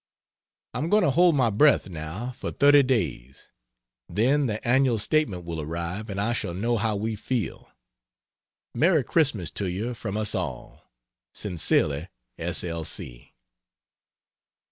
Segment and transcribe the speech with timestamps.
[0.73, 3.49] I'm going to hold my breath, now, for 30 days
[4.09, 7.71] then the annual statement will arrive and I shall know how we feel!
[8.73, 10.91] Merry Xmas to you from us all.
[11.35, 12.07] Sincerely,
[12.39, 12.63] S.
[12.63, 12.83] L.